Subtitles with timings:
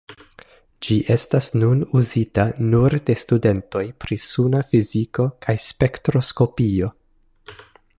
[0.85, 6.95] Ĝi estas nun uzita nur de studentoj pri suna fiziko kaj spektroskopio.